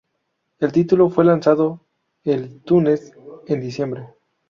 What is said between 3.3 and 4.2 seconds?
en diciembre.